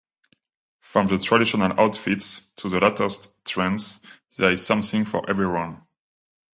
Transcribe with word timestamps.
From 0.79 1.07
traditional 1.09 1.79
outfits 1.79 2.49
to 2.55 2.67
the 2.67 2.79
latest 2.79 3.45
trends, 3.45 4.03
there 4.35 4.49
is 4.49 4.65
something 4.65 5.05
for 5.05 5.29
everyone. 5.29 5.83